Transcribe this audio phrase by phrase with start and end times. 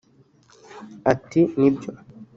[1.11, 1.91] Ati “Nibyo